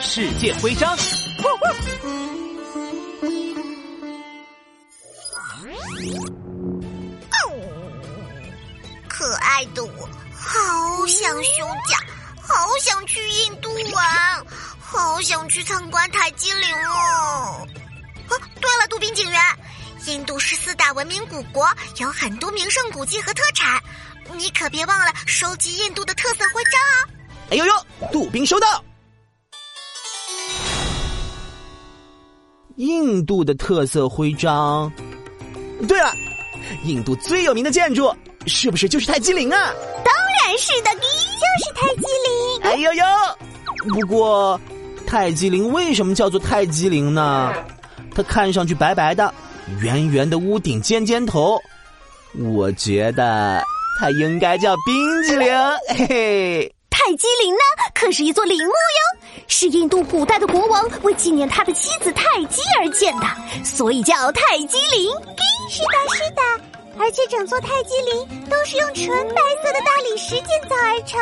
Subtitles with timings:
[0.00, 0.96] 世界徽章。
[9.08, 11.98] 可爱的我，好想休假，
[12.40, 14.46] 好想去印度玩，
[14.80, 17.66] 好想去参观泰姬陵哦。
[18.28, 19.40] 哦，对了，杜宾警员，
[20.06, 23.82] 印度是四大文明古国，有很多名胜古迹和特产，
[24.34, 26.96] 你可别忘了收集印度的特色徽章啊！
[27.50, 28.84] 哎呦呦，杜宾收到。
[32.76, 34.90] 印度的特色徽章。
[35.88, 36.12] 对了，
[36.84, 38.14] 印度最有名的建筑
[38.46, 39.72] 是不是就是泰姬陵啊？
[40.04, 42.62] 当然是的，就是泰姬陵。
[42.62, 43.04] 哎呦呦，
[43.88, 44.60] 不过
[45.06, 47.52] 泰姬陵为什么叫做泰姬陵呢？
[48.14, 49.32] 它看上去白白的，
[49.80, 51.58] 圆圆的屋顶，尖尖头。
[52.38, 53.62] 我觉得
[53.98, 55.48] 它应该叫冰激凌。
[55.88, 57.60] 嘿嘿，泰姬陵呢，
[57.94, 59.15] 可是一座陵墓哟，
[59.48, 63.26] 是印度古代的国王为纪念他的妻子泰姬而建的，
[63.64, 65.10] 所以叫泰姬陵。
[65.68, 66.42] 是的，是的，
[66.98, 71.20] 而且整座泰姬陵都是用纯白色的大理石建造而成，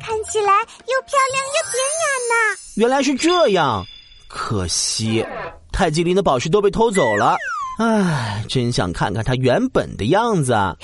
[0.00, 2.58] 看起来又漂亮又典雅呢。
[2.76, 3.84] 原来是这样，
[4.28, 5.24] 可惜。
[5.72, 7.36] 泰姬陵的宝石都被偷走了，
[7.78, 10.76] 唉，真想看看它原本的样子啊！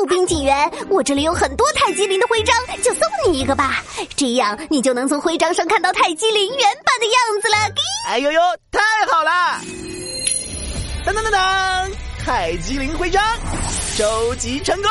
[0.00, 3.84] 步兵，警员，我这里有很多泰姬陵的徽章，就送你一个吧，
[4.16, 7.74] 这样你就能从徽章上看到泰姬陵原版的样子了。
[8.08, 8.40] 哎呦呦，
[8.70, 8.80] 太
[9.12, 9.60] 好了！
[11.04, 11.90] 当当当当，
[12.24, 13.22] 泰姬陵徽章
[13.94, 14.90] 收集成功。